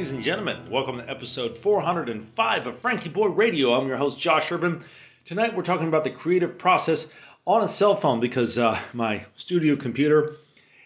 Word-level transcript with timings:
ladies 0.00 0.12
and 0.12 0.24
gentlemen. 0.24 0.56
Welcome 0.70 0.96
to 0.96 1.10
episode 1.10 1.54
405 1.54 2.66
of 2.66 2.74
FrankieBoi 2.74 3.36
Radio. 3.36 3.74
I'm 3.74 3.86
your 3.86 3.98
host, 3.98 4.18
Josh 4.18 4.50
Urban. 4.50 4.82
Tonight 5.26 5.54
we're 5.54 5.62
talking 5.62 5.88
about 5.88 6.04
the 6.04 6.10
creative 6.10 6.56
process 6.56 7.12
on 7.44 7.62
a 7.62 7.68
cell 7.68 7.94
phone 7.94 8.18
because 8.18 8.56
uh, 8.56 8.80
my 8.94 9.26
studio 9.34 9.76
computer 9.76 10.36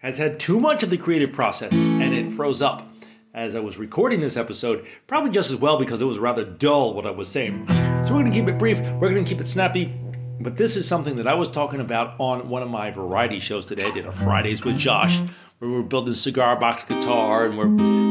has 0.00 0.18
had 0.18 0.38
too 0.38 0.60
much 0.60 0.82
of 0.82 0.90
the 0.90 0.98
creative 0.98 1.32
process 1.32 1.72
and 1.80 2.12
it 2.12 2.30
froze 2.30 2.60
up 2.60 2.86
as 3.32 3.54
I 3.54 3.60
was 3.60 3.78
recording 3.78 4.20
this 4.20 4.36
episode, 4.36 4.86
probably 5.06 5.30
just 5.30 5.50
as 5.50 5.58
well 5.58 5.78
because 5.78 6.02
it 6.02 6.04
was 6.04 6.18
rather 6.18 6.44
dull 6.44 6.92
what 6.92 7.06
I 7.06 7.10
was 7.10 7.28
saying. 7.28 7.66
So 8.04 8.12
we're 8.12 8.20
going 8.20 8.26
to 8.26 8.38
keep 8.38 8.46
it 8.46 8.58
brief, 8.58 8.78
we're 8.78 9.08
going 9.08 9.24
to 9.24 9.30
keep 9.30 9.40
it 9.40 9.48
snappy. 9.48 9.98
But 10.40 10.56
this 10.56 10.76
is 10.76 10.86
something 10.86 11.16
that 11.16 11.26
I 11.26 11.34
was 11.34 11.50
talking 11.50 11.80
about 11.80 12.14
on 12.20 12.48
one 12.48 12.62
of 12.62 12.70
my 12.70 12.92
variety 12.92 13.40
shows 13.40 13.66
today. 13.66 13.86
I 13.86 13.90
did 13.90 14.06
a 14.06 14.12
Fridays 14.12 14.64
with 14.64 14.78
Josh, 14.78 15.18
where 15.58 15.68
we're 15.68 15.82
building 15.82 16.14
cigar 16.14 16.54
box 16.54 16.84
guitar 16.84 17.44
and 17.44 17.58
we're 17.58 17.66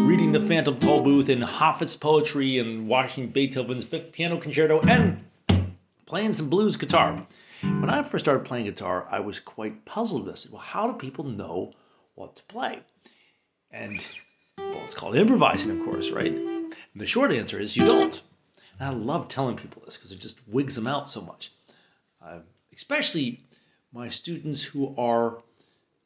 reading 0.05 0.33
the 0.33 0.39
Phantom 0.41 0.75
Tollbooth 0.75 1.29
and 1.29 1.41
Hoffa's 1.41 1.95
poetry 1.95 2.59
and 2.59 2.89
watching 2.89 3.29
Beethoven's 3.29 3.85
Fifth 3.85 4.11
Piano 4.11 4.37
Concerto 4.37 4.81
and 4.81 5.23
playing 6.05 6.33
some 6.33 6.49
blues 6.49 6.75
guitar. 6.75 7.25
When 7.61 7.89
I 7.89 8.03
first 8.03 8.25
started 8.25 8.45
playing 8.45 8.65
guitar, 8.65 9.07
I 9.09 9.21
was 9.21 9.39
quite 9.39 9.85
puzzled. 9.85 10.29
I 10.29 10.35
said, 10.35 10.51
well, 10.51 10.61
how 10.61 10.85
do 10.91 10.97
people 10.97 11.23
know 11.23 11.71
what 12.15 12.35
to 12.35 12.43
play? 12.43 12.81
And, 13.71 14.05
well, 14.57 14.83
it's 14.83 14.95
called 14.95 15.15
improvising, 15.15 15.71
of 15.71 15.85
course, 15.85 16.11
right? 16.11 16.33
And 16.33 16.73
the 16.93 17.07
short 17.07 17.31
answer 17.31 17.57
is 17.57 17.77
you 17.77 17.85
don't. 17.85 18.21
And 18.77 18.89
I 18.89 18.91
love 18.91 19.29
telling 19.29 19.55
people 19.55 19.81
this 19.85 19.97
because 19.97 20.11
it 20.11 20.19
just 20.19 20.45
wigs 20.45 20.75
them 20.75 20.87
out 20.87 21.09
so 21.09 21.21
much. 21.21 21.51
Uh, 22.27 22.39
especially 22.73 23.41
my 23.93 24.09
students 24.09 24.63
who 24.63 24.93
are 24.97 25.41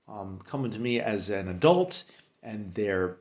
um, 0.07 0.39
coming 0.45 0.69
to 0.71 0.79
me 0.79 0.99
as 0.99 1.29
an 1.29 1.47
adult 1.47 2.03
and 2.43 2.73
they're 2.75 3.17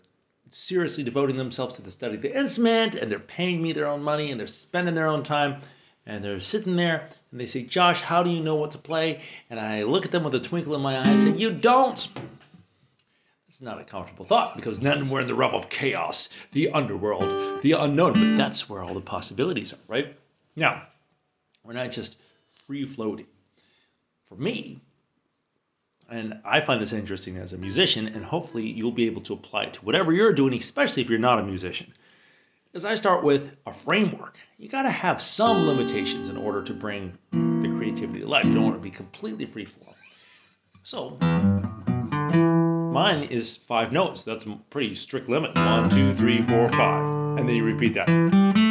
seriously 0.51 1.03
devoting 1.03 1.37
themselves 1.37 1.77
to 1.77 1.83
the 1.83 1.91
study 1.91 2.17
of 2.17 2.23
the 2.23 2.37
instrument 2.37 2.95
and 2.95 3.11
they're 3.11 3.19
paying 3.19 3.63
me 3.63 3.73
their 3.73 3.87
own 3.87 4.03
money 4.03 4.31
and 4.31 4.39
they're 4.39 4.47
spending 4.47 4.95
their 4.95 5.07
own 5.07 5.23
time 5.23 5.57
and 6.05 6.23
they're 6.23 6.41
sitting 6.41 6.77
there 6.77 7.09
and 7.31 7.41
they 7.41 7.47
say, 7.47 7.63
Josh, 7.63 8.03
how 8.03 8.23
do 8.23 8.31
you 8.31 8.41
know 8.41 8.57
what 8.57 8.73
to 8.73 8.79
play? 8.79 9.21
And 9.49 9.59
I 9.59 9.83
look 9.85 10.05
at 10.05 10.11
them 10.11 10.25
with 10.25 10.35
a 10.35 10.41
twinkle 10.41 10.75
in 10.75 10.81
my 10.81 10.97
eye 10.97 11.09
and 11.09 11.21
say, 11.21 11.39
You 11.39 11.53
don't. 11.53 12.09
It's 13.49 13.63
not 13.63 13.81
a 13.81 13.85
comfortable 13.85 14.25
thought 14.25 14.57
because 14.57 14.81
then 14.81 15.09
we're 15.09 15.21
in 15.21 15.27
the 15.27 15.35
realm 15.35 15.55
of 15.55 15.71
chaos, 15.71 16.29
the 16.53 16.71
underworld, 16.71 17.63
the 17.63 17.73
unknown. 17.73 18.13
But 18.13 18.37
that's 18.37 18.69
where 18.69 18.83
all 18.83 18.95
the 18.95 19.01
possibilities 19.01 19.73
are, 19.73 19.79
right? 19.89 20.17
Now, 20.55 20.83
we're 21.65 21.73
not 21.73 21.91
just 21.93 22.17
free 22.71 22.85
floating. 22.85 23.27
For 24.23 24.37
me, 24.37 24.81
and 26.09 26.41
I 26.45 26.61
find 26.61 26.81
this 26.81 26.93
interesting 26.93 27.37
as 27.37 27.53
a 27.53 27.59
musician, 27.59 28.07
and 28.07 28.25
hopefully 28.25 28.65
you'll 28.65 28.93
be 28.93 29.07
able 29.07 29.23
to 29.23 29.33
apply 29.33 29.65
it 29.65 29.75
to 29.75 29.85
whatever 29.85 30.13
you're 30.13 30.33
doing, 30.33 30.55
especially 30.55 31.03
if 31.03 31.11
you're 31.11 31.19
not 31.19 31.41
a 31.41 31.43
musician. 31.43 31.93
As 32.73 32.85
I 32.85 32.95
start 32.95 33.25
with 33.25 33.57
a 33.67 33.73
framework, 33.73 34.39
you 34.57 34.69
got 34.69 34.83
to 34.83 34.91
have 34.91 35.21
some 35.21 35.67
limitations 35.67 36.29
in 36.29 36.37
order 36.37 36.63
to 36.63 36.73
bring 36.73 37.19
the 37.33 37.75
creativity 37.77 38.21
to 38.21 38.29
life. 38.29 38.45
You 38.45 38.55
don't 38.55 38.63
want 38.63 38.77
to 38.77 38.81
be 38.81 38.93
completely 38.93 39.47
free 39.47 39.65
form. 39.65 39.97
So, 40.85 41.19
mine 42.93 43.25
is 43.25 43.57
five 43.57 43.91
notes. 43.91 44.23
That's 44.23 44.47
a 44.47 44.61
pretty 44.71 44.95
strict 44.95 45.29
limit. 45.29 45.57
One, 45.57 45.91
two, 45.91 46.15
three, 46.15 46.41
four, 46.43 46.69
five. 46.69 47.05
And 47.37 47.49
then 47.49 47.57
you 47.57 47.65
repeat 47.65 47.95
that. 47.95 48.70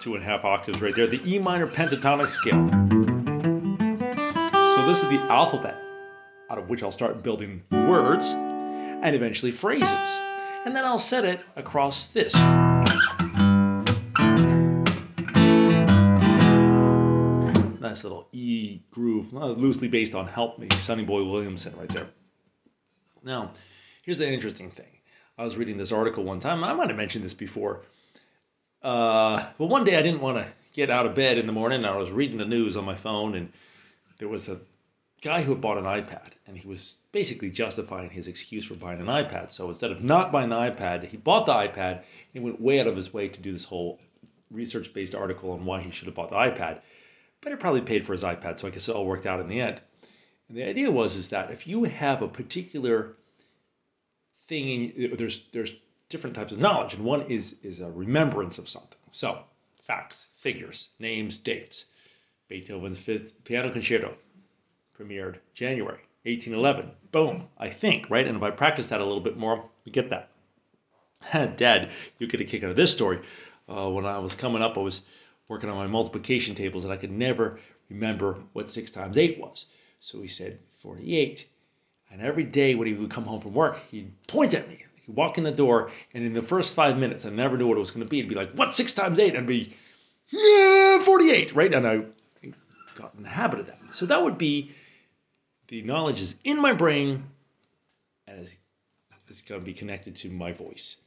Two 0.00 0.14
and 0.14 0.22
a 0.22 0.26
half 0.26 0.44
octaves 0.44 0.80
right 0.82 0.94
there. 0.94 1.06
The 1.06 1.20
E 1.24 1.38
minor 1.38 1.66
pentatonic 1.66 2.28
scale. 2.28 2.68
So, 4.76 4.86
this 4.86 5.02
is 5.02 5.08
the 5.08 5.20
alphabet 5.30 5.76
out 6.50 6.58
of 6.58 6.68
which 6.68 6.82
I'll 6.82 6.92
start 6.92 7.22
building 7.22 7.62
words 7.70 8.32
and 8.32 9.14
eventually 9.14 9.50
phrases 9.50 10.20
and 10.64 10.74
then 10.74 10.84
I'll 10.84 10.98
set 10.98 11.24
it 11.24 11.40
across 11.56 12.08
this. 12.08 12.34
Nice 17.80 18.02
little 18.02 18.28
E 18.32 18.80
groove, 18.90 19.34
uh, 19.34 19.48
loosely 19.48 19.88
based 19.88 20.14
on 20.14 20.26
Help 20.26 20.58
Me, 20.58 20.68
Sonny 20.70 21.04
Boy 21.04 21.22
Williamson, 21.22 21.76
right 21.76 21.88
there. 21.90 22.08
Now, 23.22 23.52
here's 24.02 24.18
the 24.18 24.28
interesting 24.28 24.70
thing. 24.70 24.86
I 25.36 25.44
was 25.44 25.56
reading 25.56 25.76
this 25.76 25.92
article 25.92 26.24
one 26.24 26.40
time, 26.40 26.64
I 26.64 26.72
might 26.72 26.88
have 26.88 26.96
mentioned 26.96 27.24
this 27.24 27.34
before. 27.34 27.82
Uh, 28.84 29.46
well, 29.56 29.70
one 29.70 29.82
day 29.82 29.96
I 29.96 30.02
didn't 30.02 30.20
want 30.20 30.36
to 30.36 30.46
get 30.74 30.90
out 30.90 31.06
of 31.06 31.14
bed 31.14 31.38
in 31.38 31.46
the 31.46 31.52
morning, 31.52 31.86
I 31.86 31.96
was 31.96 32.10
reading 32.10 32.36
the 32.36 32.44
news 32.44 32.76
on 32.76 32.84
my 32.84 32.94
phone, 32.94 33.34
and 33.34 33.50
there 34.18 34.28
was 34.28 34.46
a 34.46 34.60
guy 35.22 35.40
who 35.40 35.52
had 35.52 35.62
bought 35.62 35.78
an 35.78 35.84
iPad, 35.84 36.32
and 36.46 36.58
he 36.58 36.68
was 36.68 36.98
basically 37.10 37.48
justifying 37.48 38.10
his 38.10 38.28
excuse 38.28 38.66
for 38.66 38.74
buying 38.74 39.00
an 39.00 39.06
iPad. 39.06 39.52
So 39.52 39.70
instead 39.70 39.90
of 39.90 40.04
not 40.04 40.30
buying 40.30 40.50
the 40.50 40.56
iPad, 40.56 41.08
he 41.08 41.16
bought 41.16 41.46
the 41.46 41.54
iPad. 41.54 42.02
He 42.30 42.40
went 42.40 42.60
way 42.60 42.78
out 42.78 42.86
of 42.86 42.94
his 42.94 43.10
way 43.10 43.26
to 43.28 43.40
do 43.40 43.52
this 43.52 43.64
whole 43.64 44.00
research-based 44.50 45.14
article 45.14 45.52
on 45.52 45.64
why 45.64 45.80
he 45.80 45.90
should 45.90 46.06
have 46.06 46.14
bought 46.14 46.30
the 46.30 46.36
iPad. 46.36 46.80
But 47.40 47.52
it 47.52 47.60
probably 47.60 47.80
paid 47.80 48.04
for 48.04 48.12
his 48.12 48.22
iPad, 48.22 48.58
so 48.58 48.68
I 48.68 48.70
guess 48.70 48.88
it 48.90 48.94
all 48.94 49.06
worked 49.06 49.26
out 49.26 49.40
in 49.40 49.48
the 49.48 49.62
end. 49.62 49.80
And 50.48 50.58
the 50.58 50.64
idea 50.64 50.90
was 50.90 51.16
is 51.16 51.30
that 51.30 51.50
if 51.50 51.66
you 51.66 51.84
have 51.84 52.20
a 52.20 52.28
particular 52.28 53.16
thing, 54.46 54.90
in, 54.90 55.16
there's 55.16 55.46
there's 55.52 55.72
different 56.08 56.36
types 56.36 56.52
of 56.52 56.58
knowledge, 56.58 56.94
and 56.94 57.04
one 57.04 57.22
is 57.22 57.56
is 57.62 57.80
a 57.80 57.90
remembrance 57.90 58.58
of 58.58 58.68
something. 58.68 58.98
So 59.10 59.44
facts, 59.80 60.30
figures, 60.34 60.90
names, 60.98 61.38
dates. 61.38 61.86
Beethoven's 62.48 62.98
Fifth 62.98 63.44
Piano 63.44 63.70
Concerto 63.70 64.16
premiered 64.98 65.38
January 65.54 66.00
1811. 66.24 66.90
Boom, 67.10 67.48
I 67.58 67.68
think, 67.68 68.08
right? 68.10 68.26
And 68.26 68.36
if 68.36 68.42
I 68.42 68.50
practice 68.50 68.88
that 68.88 69.00
a 69.00 69.04
little 69.04 69.20
bit 69.20 69.36
more, 69.36 69.64
we 69.84 69.92
get 69.92 70.10
that. 70.10 70.30
Dad, 71.56 71.90
you 72.18 72.26
get 72.26 72.40
a 72.40 72.44
kick 72.44 72.62
out 72.62 72.70
of 72.70 72.76
this 72.76 72.92
story. 72.92 73.20
Uh, 73.68 73.90
when 73.90 74.06
I 74.06 74.18
was 74.18 74.34
coming 74.34 74.62
up, 74.62 74.76
I 74.76 74.82
was 74.82 75.02
working 75.48 75.70
on 75.70 75.76
my 75.76 75.86
multiplication 75.86 76.54
tables 76.54 76.84
and 76.84 76.92
I 76.92 76.96
could 76.96 77.10
never 77.10 77.58
remember 77.88 78.38
what 78.52 78.70
6 78.70 78.90
times 78.90 79.16
8 79.16 79.38
was. 79.38 79.66
So 80.00 80.20
he 80.20 80.28
said 80.28 80.58
48. 80.70 81.48
And 82.10 82.20
every 82.20 82.44
day 82.44 82.74
when 82.74 82.86
he 82.86 82.94
would 82.94 83.10
come 83.10 83.24
home 83.24 83.40
from 83.40 83.54
work, 83.54 83.82
he'd 83.90 84.12
point 84.26 84.54
at 84.54 84.68
me. 84.68 84.84
He'd 85.06 85.14
walk 85.14 85.38
in 85.38 85.44
the 85.44 85.52
door, 85.52 85.90
and 86.12 86.24
in 86.24 86.32
the 86.32 86.42
first 86.42 86.74
five 86.74 86.96
minutes, 86.96 87.24
I 87.26 87.30
never 87.30 87.56
knew 87.56 87.66
what 87.66 87.76
it 87.76 87.80
was 87.80 87.90
going 87.90 88.04
to 88.04 88.10
be. 88.10 88.18
He'd 88.18 88.28
be 88.28 88.34
like, 88.34 88.52
What, 88.52 88.74
6 88.74 88.92
times 88.92 89.18
8? 89.18 89.28
And 89.28 89.38
I'd 89.38 89.46
be, 89.46 89.74
yeah, 90.30 91.00
48, 91.00 91.54
right? 91.54 91.74
And 91.74 91.86
I 91.86 92.04
got 92.94 93.14
in 93.16 93.22
the 93.22 93.28
habit 93.28 93.60
of 93.60 93.66
that. 93.66 93.78
So 93.92 94.06
that 94.06 94.22
would 94.22 94.38
be 94.38 94.72
the 95.68 95.82
knowledge 95.82 96.20
is 96.20 96.36
in 96.44 96.60
my 96.60 96.72
brain 96.72 97.24
and 98.26 98.48
it's 99.28 99.42
going 99.42 99.60
to 99.60 99.64
be 99.64 99.74
connected 99.74 100.14
to 100.16 100.30
my 100.30 100.52
voice. 100.52 100.98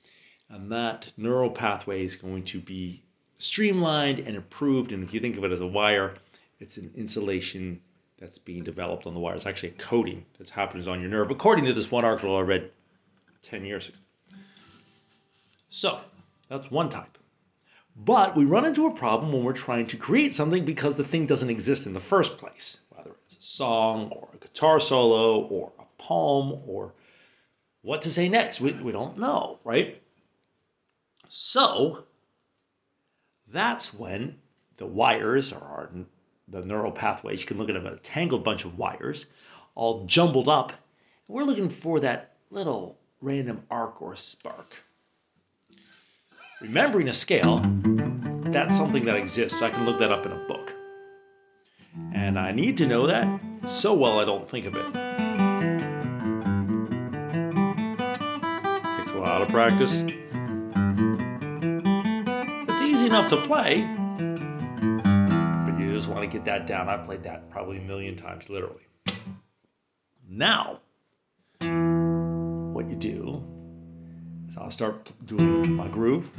And 0.50 0.72
that 0.72 1.12
neural 1.18 1.50
pathway 1.50 2.06
is 2.06 2.16
going 2.16 2.44
to 2.46 2.60
be 2.60 3.04
streamlined 3.38 4.20
and 4.20 4.36
improved. 4.36 4.92
And 4.92 5.04
if 5.04 5.14
you 5.14 5.20
think 5.20 5.38
of 5.38 5.44
it 5.44 5.52
as 5.52 5.62
a 5.62 5.68
wire, 5.68 6.16
it's 6.60 6.78
an 6.78 6.92
insulation 6.96 7.82
that's 8.20 8.38
being 8.38 8.64
developed 8.64 9.06
on 9.06 9.14
the 9.14 9.20
wire. 9.20 9.36
It's 9.36 9.46
actually 9.46 9.70
a 9.70 9.74
coating 9.74 10.26
that's 10.38 10.50
happening 10.50 10.88
on 10.88 11.02
your 11.02 11.10
nerve, 11.10 11.30
according 11.30 11.66
to 11.66 11.74
this 11.74 11.92
one 11.92 12.06
article 12.06 12.36
I 12.36 12.42
read 12.42 12.72
10 13.42 13.66
years 13.66 13.88
ago. 13.88 13.98
So 15.70 16.00
that's 16.50 16.72
one 16.72 16.90
type. 16.90 17.18
But 17.96 18.36
we 18.36 18.46
run 18.46 18.66
into 18.66 18.86
a 18.86 18.94
problem 18.94 19.32
when 19.32 19.44
we're 19.44 19.54
trying 19.54 19.88
to 19.88 19.98
create 19.98 20.34
something 20.34 20.64
because 20.64 20.96
the 20.96 21.04
thing 21.04 21.26
doesn't 21.26 21.50
exist 21.50 21.88
in 21.88 21.94
the 21.94 22.00
first 22.00 22.38
place 22.38 22.82
whether 22.90 23.12
it's 23.26 23.38
a 23.38 23.42
song 23.42 24.12
or 24.12 24.30
a 24.34 24.38
guitar 24.38 24.80
solo 24.80 25.40
or 25.42 25.72
a 25.80 25.84
poem 25.98 26.62
or 26.68 26.94
what 27.82 28.02
to 28.02 28.12
say 28.12 28.28
next. 28.28 28.60
We, 28.60 28.74
we 28.74 28.92
don't 28.92 29.18
know, 29.18 29.60
right? 29.64 30.02
So 31.28 32.06
that's 33.48 33.94
when 33.94 34.38
the 34.78 34.86
wires 34.86 35.54
or 35.54 35.90
the 36.48 36.62
neural 36.62 36.92
pathways, 36.92 37.42
you 37.42 37.48
can 37.48 37.58
look 37.58 37.70
at 37.70 37.76
them, 37.76 37.86
a 37.86 37.98
tangled 37.98 38.44
bunch 38.44 38.66
of 38.66 38.78
wires 38.78 39.26
all 39.76 40.06
jumbled 40.06 40.48
up. 40.48 40.74
We're 41.30 41.44
looking 41.44 41.70
for 41.70 42.00
that 42.00 42.38
little 42.50 42.98
random 43.22 43.64
arc 43.70 44.02
or 44.02 44.16
spark. 44.16 44.84
Remembering 46.62 47.08
a 47.08 47.14
scale, 47.14 47.62
that's 48.46 48.76
something 48.78 49.04
that 49.06 49.16
exists. 49.16 49.62
I 49.62 49.70
can 49.70 49.86
look 49.86 50.00
that 50.00 50.12
up 50.12 50.26
in 50.26 50.32
a 50.32 50.48
book. 50.48 50.74
And 52.14 52.40
I 52.40 52.52
need 52.52 52.78
to 52.78 52.88
know 52.88 53.08
that 53.08 53.42
so 53.66 53.94
well 53.94 54.20
I 54.20 54.26
don't 54.26 54.50
think 54.50 54.66
of 54.66 54.76
it. 54.76 54.86
Takes 58.98 59.12
a 59.12 59.20
lot 59.20 59.42
of 59.42 59.50
practice. 59.50 60.04
It's 62.70 62.82
easy 62.82 63.08
enough 63.08 63.30
to 63.30 63.38
play, 63.38 63.82
but 65.66 65.80
you 65.80 65.92
just 65.94 66.08
want 66.08 66.22
to 66.22 66.28
get 66.28 66.46
that 66.46 66.66
down. 66.68 66.88
I've 66.88 67.06
played 67.06 67.24
that 67.24 67.50
probably 67.50 67.78
a 67.78 67.82
million 67.82 68.16
times, 68.16 68.50
literally. 68.50 68.84
Now, 70.30 70.80
what 72.78 72.88
you 72.92 72.96
do 72.96 73.44
is 74.48 74.56
I'll 74.56 74.70
start 74.70 75.12
doing 75.26 75.74
my 75.74 75.88
groove. 75.88 76.30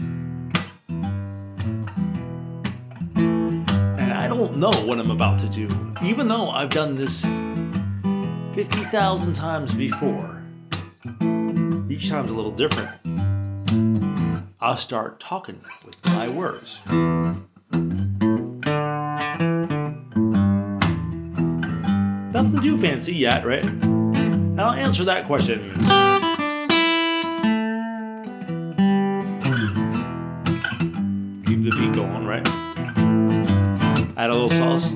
And 3.16 4.12
I 4.12 4.28
don't 4.28 4.56
know 4.58 4.70
what 4.86 5.00
I'm 5.00 5.10
about 5.10 5.40
to 5.40 5.48
do, 5.48 5.66
even 6.00 6.28
though 6.28 6.48
I've 6.48 6.70
done 6.70 6.94
this 6.94 7.22
50,000 8.54 9.32
times 9.32 9.74
before. 9.74 10.40
Each 11.90 12.08
time's 12.08 12.30
a 12.30 12.34
little 12.34 12.52
different. 12.52 12.92
I'll 14.60 14.76
start 14.76 15.18
talking 15.18 15.60
with 15.84 15.96
my 16.06 16.28
words. 16.28 16.78
Nothing 22.32 22.62
too 22.62 22.78
fancy 22.78 23.16
yet, 23.16 23.44
right? 23.44 23.66
I'll 24.56 24.74
answer 24.74 25.02
that 25.04 25.26
question. 25.26 26.17
Right? 32.28 32.46
Add 34.18 34.30
a 34.30 34.34
little 34.34 34.50
sauce. 34.50 34.92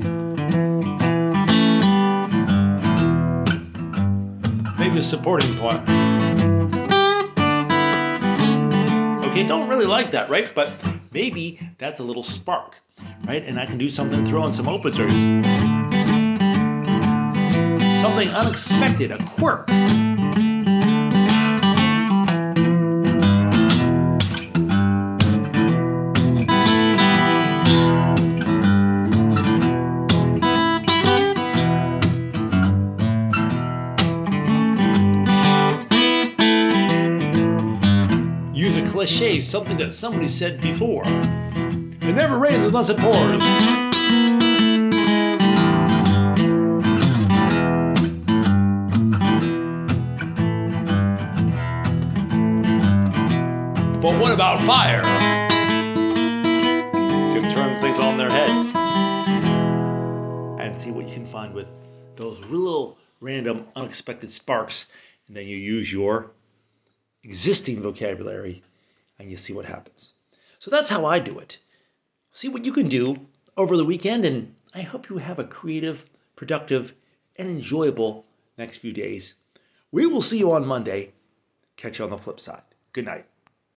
Maybe 4.79 4.99
a 4.99 5.03
supporting 5.03 5.55
part. 5.57 5.81
Okay, 9.31 9.47
don't 9.47 9.69
really 9.69 9.87
like 9.87 10.11
that, 10.11 10.29
right? 10.29 10.55
But 10.55 10.73
maybe 11.13 11.59
that's 11.79 12.01
a 12.01 12.03
little 12.03 12.23
spark, 12.23 12.83
right? 13.25 13.43
And 13.43 13.59
I 13.59 13.65
can 13.65 13.79
do 13.79 13.89
something, 13.89 14.27
throw 14.27 14.45
in 14.45 14.53
some 14.53 14.69
openers. 14.69 15.13
Something 18.03 18.29
unexpected, 18.29 19.11
a 19.11 19.25
quirk. 19.25 19.69
Cliche, 39.03 39.41
something 39.41 39.79
that 39.79 39.93
somebody 39.93 40.29
said 40.29 40.61
before. 40.61 41.03
It 41.05 42.15
never 42.15 42.39
rains 42.39 42.65
unless 42.65 42.89
it 42.89 42.97
pours. 42.99 43.43
But 54.01 54.21
what 54.21 54.31
about 54.31 54.63
fire? 54.63 55.03
You 56.95 57.41
can 57.41 57.51
turn 57.51 57.83
things 57.83 57.99
on 57.99 58.19
their 58.19 58.31
head 58.31 58.51
and 60.61 60.81
see 60.81 60.93
what 60.93 61.09
you 61.09 61.13
can 61.13 61.27
find 61.27 61.53
with 61.53 61.67
those 62.15 62.39
little 62.45 62.99
random 63.19 63.67
unexpected 63.75 64.31
sparks. 64.31 64.87
And 65.27 65.37
then 65.37 65.49
you 65.49 65.57
use 65.57 65.93
your 65.93 66.31
existing 67.25 67.83
vocabulary 67.83 68.63
and 69.23 69.31
you 69.31 69.37
see 69.37 69.53
what 69.53 69.67
happens. 69.67 70.15
So 70.59 70.71
that's 70.71 70.91
how 70.91 71.07
I 71.07 71.19
do 71.19 71.39
it. 71.39 71.59
See 72.31 72.49
what 72.49 72.65
you 72.65 72.73
can 72.73 72.89
do 72.89 73.27
over 73.57 73.77
the 73.77 73.85
weekend, 73.85 74.25
and 74.25 74.55
I 74.75 74.83
hope 74.83 75.09
you 75.09 75.19
have 75.19 75.39
a 75.39 75.45
creative, 75.45 76.07
productive, 76.37 76.93
and 77.37 77.49
enjoyable 77.49 78.27
next 78.59 78.79
few 78.79 78.93
days. 78.93 79.37
We 79.91 80.07
will 80.07 80.23
see 80.23 80.39
you 80.39 80.53
on 80.53 80.67
Monday. 80.67 81.13
Catch 81.77 81.99
you 81.99 82.05
on 82.05 82.11
the 82.11 82.19
flip 82.19 82.41
side. 82.41 82.63
Good 82.93 83.05
night. 83.05 83.27